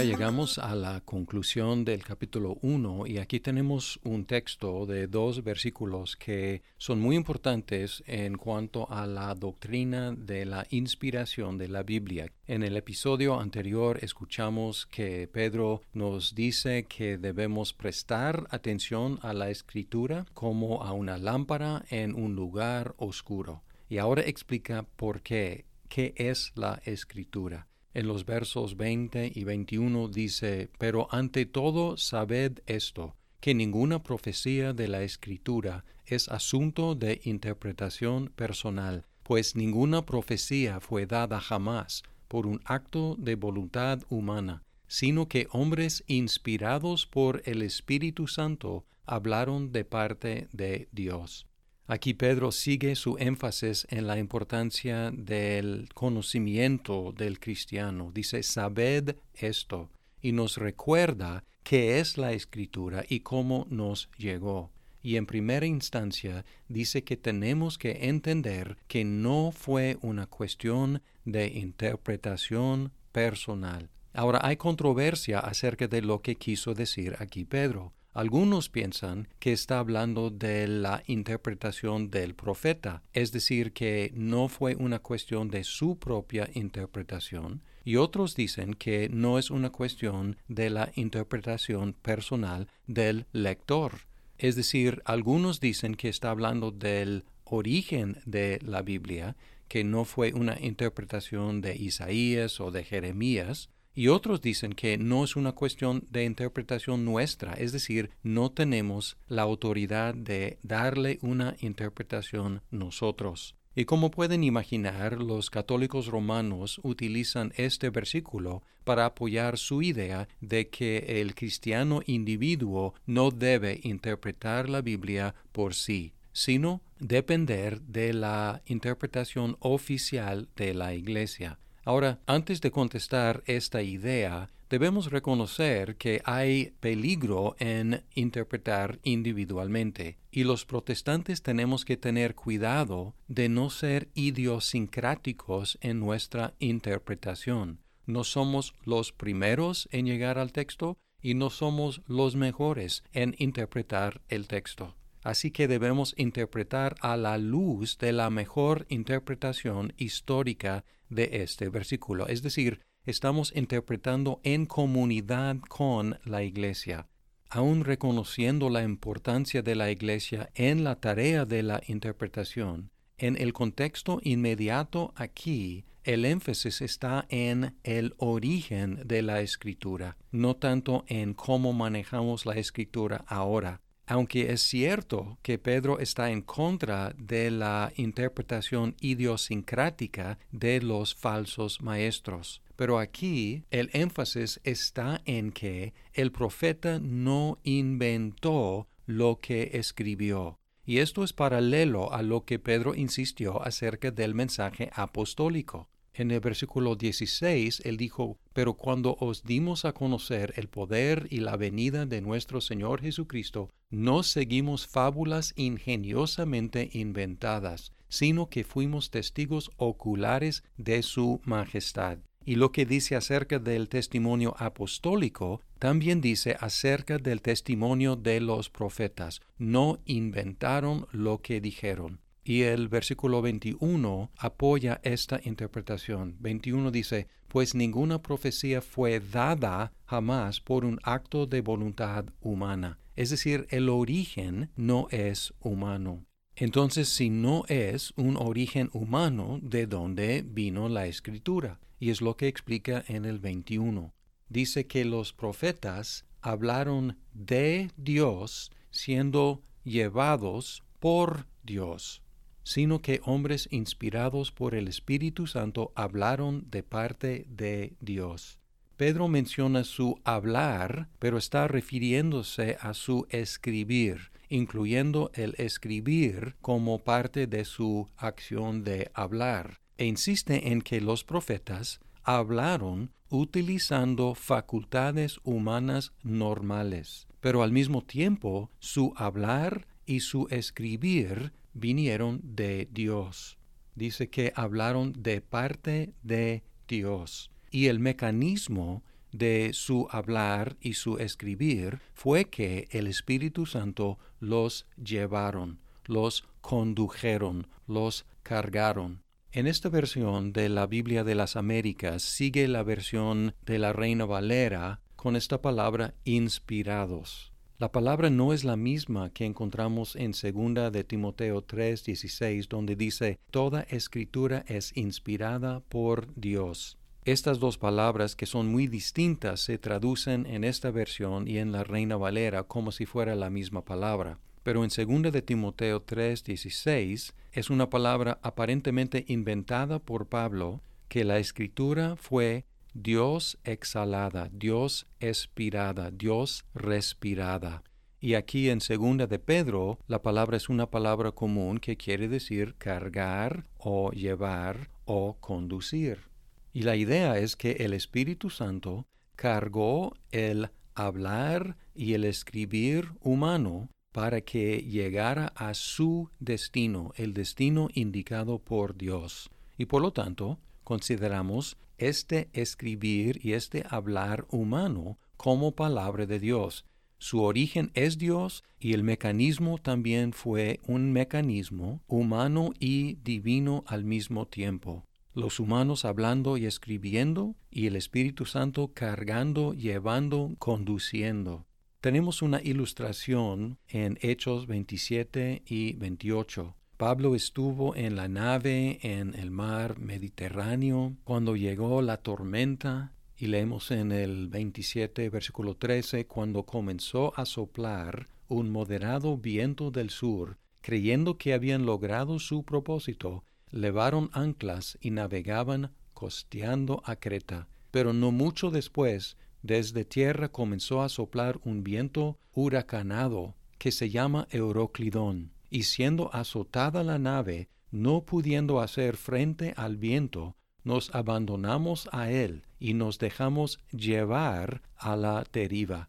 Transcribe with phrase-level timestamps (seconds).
[0.00, 5.44] Ya llegamos a la conclusión del capítulo 1 y aquí tenemos un texto de dos
[5.44, 11.82] versículos que son muy importantes en cuanto a la doctrina de la inspiración de la
[11.82, 12.32] Biblia.
[12.46, 19.50] En el episodio anterior escuchamos que Pedro nos dice que debemos prestar atención a la
[19.50, 23.64] escritura como a una lámpara en un lugar oscuro.
[23.90, 27.66] Y ahora explica por qué, qué es la escritura.
[27.92, 34.72] En los versos 20 y 21 dice, Pero ante todo sabed esto, que ninguna profecía
[34.72, 42.46] de la Escritura es asunto de interpretación personal, pues ninguna profecía fue dada jamás por
[42.46, 49.84] un acto de voluntad humana, sino que hombres inspirados por el Espíritu Santo hablaron de
[49.84, 51.49] parte de Dios.
[51.92, 58.12] Aquí Pedro sigue su énfasis en la importancia del conocimiento del cristiano.
[58.14, 59.90] Dice, sabed esto,
[60.22, 64.70] y nos recuerda qué es la escritura y cómo nos llegó.
[65.02, 71.48] Y en primera instancia dice que tenemos que entender que no fue una cuestión de
[71.48, 73.90] interpretación personal.
[74.12, 77.92] Ahora hay controversia acerca de lo que quiso decir aquí Pedro.
[78.12, 84.74] Algunos piensan que está hablando de la interpretación del profeta, es decir, que no fue
[84.74, 90.70] una cuestión de su propia interpretación, y otros dicen que no es una cuestión de
[90.70, 94.00] la interpretación personal del lector.
[94.38, 99.36] Es decir, algunos dicen que está hablando del origen de la Biblia,
[99.68, 105.24] que no fue una interpretación de Isaías o de Jeremías, y otros dicen que no
[105.24, 111.56] es una cuestión de interpretación nuestra, es decir, no tenemos la autoridad de darle una
[111.60, 113.56] interpretación nosotros.
[113.74, 120.68] Y como pueden imaginar, los católicos romanos utilizan este versículo para apoyar su idea de
[120.68, 128.62] que el cristiano individuo no debe interpretar la Biblia por sí, sino depender de la
[128.66, 131.58] interpretación oficial de la Iglesia.
[131.84, 140.44] Ahora, antes de contestar esta idea, debemos reconocer que hay peligro en interpretar individualmente, y
[140.44, 147.80] los protestantes tenemos que tener cuidado de no ser idiosincráticos en nuestra interpretación.
[148.06, 154.20] No somos los primeros en llegar al texto y no somos los mejores en interpretar
[154.28, 154.96] el texto.
[155.22, 162.26] Así que debemos interpretar a la luz de la mejor interpretación histórica de este versículo.
[162.28, 167.08] Es decir, estamos interpretando en comunidad con la Iglesia.
[167.50, 173.52] Aun reconociendo la importancia de la Iglesia en la tarea de la interpretación, en el
[173.52, 181.34] contexto inmediato aquí, el énfasis está en el origen de la escritura, no tanto en
[181.34, 187.92] cómo manejamos la escritura ahora aunque es cierto que Pedro está en contra de la
[187.94, 192.60] interpretación idiosincrática de los falsos maestros.
[192.74, 200.58] Pero aquí el énfasis está en que el profeta no inventó lo que escribió.
[200.84, 205.88] Y esto es paralelo a lo que Pedro insistió acerca del mensaje apostólico.
[206.12, 211.38] En el versículo 16, él dijo, Pero cuando os dimos a conocer el poder y
[211.38, 219.70] la venida de nuestro Señor Jesucristo, no seguimos fábulas ingeniosamente inventadas, sino que fuimos testigos
[219.76, 222.18] oculares de su majestad.
[222.44, 228.70] Y lo que dice acerca del testimonio apostólico, también dice acerca del testimonio de los
[228.70, 229.40] profetas.
[229.58, 232.20] No inventaron lo que dijeron.
[232.50, 236.34] Y el versículo 21 apoya esta interpretación.
[236.40, 242.98] 21 dice, pues ninguna profecía fue dada jamás por un acto de voluntad humana.
[243.14, 246.26] Es decir, el origen no es humano.
[246.56, 251.78] Entonces, si no es un origen humano, ¿de dónde vino la escritura?
[252.00, 254.12] Y es lo que explica en el 21.
[254.48, 262.24] Dice que los profetas hablaron de Dios siendo llevados por Dios
[262.70, 268.60] sino que hombres inspirados por el Espíritu Santo hablaron de parte de Dios.
[268.96, 277.48] Pedro menciona su hablar, pero está refiriéndose a su escribir, incluyendo el escribir como parte
[277.48, 286.12] de su acción de hablar, e insiste en que los profetas hablaron utilizando facultades humanas
[286.22, 293.58] normales, pero al mismo tiempo su hablar y su escribir vinieron de Dios.
[293.94, 297.50] Dice que hablaron de parte de Dios.
[297.70, 299.02] Y el mecanismo
[299.32, 307.68] de su hablar y su escribir fue que el Espíritu Santo los llevaron, los condujeron,
[307.86, 309.22] los cargaron.
[309.52, 314.24] En esta versión de la Biblia de las Américas sigue la versión de la Reina
[314.24, 317.49] Valera con esta palabra inspirados.
[317.80, 323.38] La palabra no es la misma que encontramos en 2 de Timoteo 3:16 donde dice
[323.50, 326.98] toda escritura es inspirada por Dios.
[327.24, 331.82] Estas dos palabras que son muy distintas se traducen en esta versión y en la
[331.82, 334.38] Reina Valera como si fuera la misma palabra.
[334.62, 341.38] Pero en 2 de Timoteo 3:16 es una palabra aparentemente inventada por Pablo que la
[341.38, 347.82] escritura fue Dios exhalada, Dios expirada, Dios respirada.
[348.20, 352.74] Y aquí en segunda de Pedro, la palabra es una palabra común que quiere decir
[352.76, 356.28] cargar o llevar o conducir.
[356.72, 359.06] Y la idea es que el Espíritu Santo
[359.36, 367.88] cargó el hablar y el escribir humano para que llegara a su destino, el destino
[367.94, 369.50] indicado por Dios.
[369.78, 376.84] Y por lo tanto, consideramos este escribir y este hablar humano como palabra de Dios.
[377.18, 384.04] Su origen es Dios y el mecanismo también fue un mecanismo humano y divino al
[384.04, 385.04] mismo tiempo.
[385.34, 391.66] Los humanos hablando y escribiendo y el Espíritu Santo cargando, llevando, conduciendo.
[392.00, 396.74] Tenemos una ilustración en Hechos 27 y 28.
[397.00, 403.90] Pablo estuvo en la nave en el mar Mediterráneo cuando llegó la tormenta y leemos
[403.90, 411.38] en el 27 versículo 13 cuando comenzó a soplar un moderado viento del sur, creyendo
[411.38, 417.66] que habían logrado su propósito, levaron anclas y navegaban costeando a Creta.
[417.90, 424.46] Pero no mucho después, desde tierra comenzó a soplar un viento huracanado que se llama
[424.50, 432.30] Euroclidón y siendo azotada la nave, no pudiendo hacer frente al viento, nos abandonamos a
[432.30, 436.08] él y nos dejamos llevar a la deriva.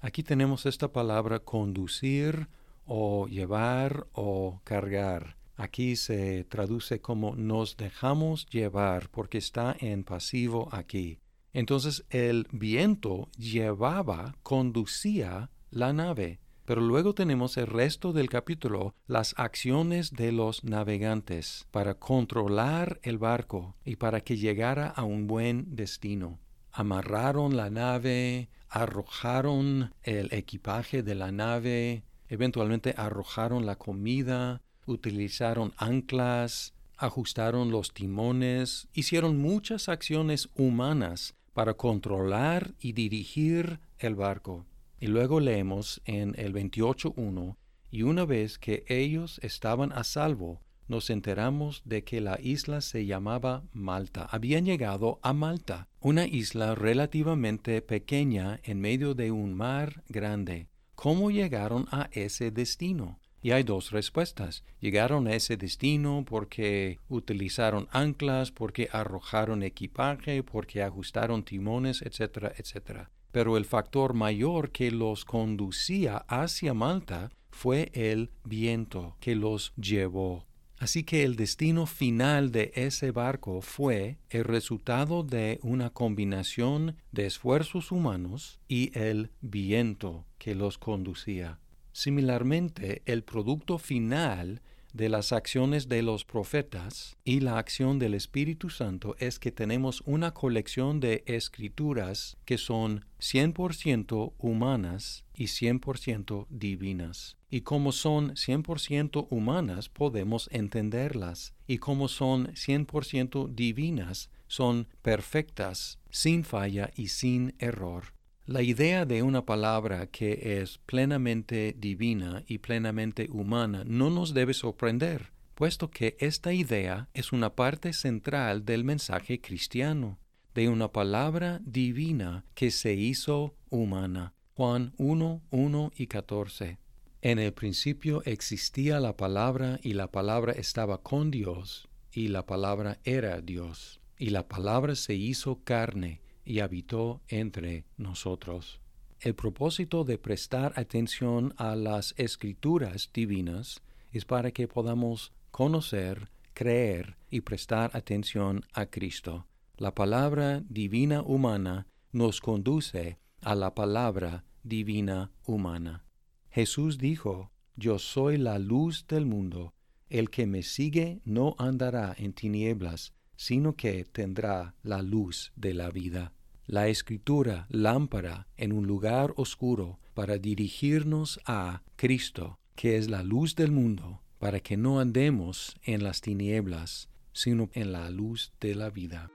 [0.00, 2.48] Aquí tenemos esta palabra conducir
[2.84, 5.36] o llevar o cargar.
[5.56, 11.18] Aquí se traduce como nos dejamos llevar porque está en pasivo aquí.
[11.52, 16.38] Entonces el viento llevaba, conducía la nave.
[16.68, 23.16] Pero luego tenemos el resto del capítulo, las acciones de los navegantes para controlar el
[23.16, 26.38] barco y para que llegara a un buen destino.
[26.70, 36.74] Amarraron la nave, arrojaron el equipaje de la nave, eventualmente arrojaron la comida, utilizaron anclas,
[36.98, 44.66] ajustaron los timones, hicieron muchas acciones humanas para controlar y dirigir el barco.
[45.00, 47.56] Y luego leemos en el 28.1,
[47.90, 53.06] y una vez que ellos estaban a salvo, nos enteramos de que la isla se
[53.06, 54.26] llamaba Malta.
[54.30, 60.66] Habían llegado a Malta, una isla relativamente pequeña en medio de un mar grande.
[60.94, 63.20] ¿Cómo llegaron a ese destino?
[63.40, 64.64] Y hay dos respuestas.
[64.80, 73.10] Llegaron a ese destino porque utilizaron anclas, porque arrojaron equipaje, porque ajustaron timones, etcétera, etcétera
[73.38, 80.44] pero el factor mayor que los conducía hacia Malta fue el viento que los llevó.
[80.76, 87.26] Así que el destino final de ese barco fue el resultado de una combinación de
[87.26, 91.60] esfuerzos humanos y el viento que los conducía.
[91.92, 94.62] Similarmente, el producto final
[94.98, 100.02] de las acciones de los profetas y la acción del Espíritu Santo es que tenemos
[100.06, 107.36] una colección de escrituras que son 100% humanas y 100% divinas.
[107.48, 111.54] Y como son 100% humanas, podemos entenderlas.
[111.68, 118.17] Y como son 100% divinas, son perfectas, sin falla y sin error.
[118.48, 124.54] La idea de una palabra que es plenamente divina y plenamente humana no nos debe
[124.54, 130.18] sorprender, puesto que esta idea es una parte central del mensaje cristiano,
[130.54, 134.32] de una palabra divina que se hizo humana.
[134.54, 136.78] Juan 1, 1 y 14.
[137.20, 142.98] En el principio existía la palabra y la palabra estaba con Dios y la palabra
[143.04, 144.00] era Dios.
[144.16, 148.80] Y la palabra se hizo carne y habitó entre nosotros.
[149.20, 157.18] El propósito de prestar atención a las escrituras divinas es para que podamos conocer, creer
[157.28, 159.46] y prestar atención a Cristo.
[159.76, 166.06] La palabra divina humana nos conduce a la palabra divina humana.
[166.48, 169.74] Jesús dijo, Yo soy la luz del mundo,
[170.08, 175.90] el que me sigue no andará en tinieblas, sino que tendrá la luz de la
[175.90, 176.32] vida.
[176.68, 183.56] La escritura lámpara en un lugar oscuro para dirigirnos a Cristo, que es la luz
[183.56, 188.90] del mundo, para que no andemos en las tinieblas, sino en la luz de la
[188.90, 189.30] vida.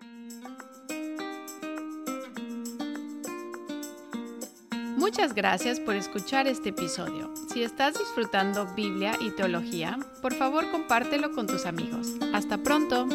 [4.96, 7.34] Muchas gracias por escuchar este episodio.
[7.52, 12.10] Si estás disfrutando Biblia y teología, por favor compártelo con tus amigos.
[12.32, 13.08] Hasta pronto.